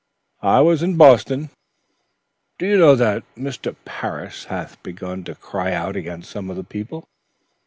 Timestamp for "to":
5.25-5.35